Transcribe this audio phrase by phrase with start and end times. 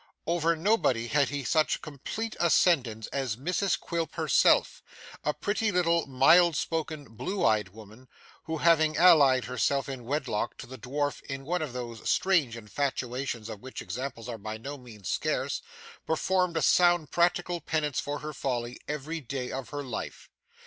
[0.25, 4.81] Over nobody had he such complete ascendance as Mrs Quilp herself
[5.23, 8.07] a pretty little, mild spoken, blue eyed woman,
[8.45, 13.47] who having allied herself in wedlock to the dwarf in one of those strange infatuations
[13.47, 15.61] of which examples are by no means scarce,
[16.07, 20.31] performed a sound practical penance for her folly, every day of her life.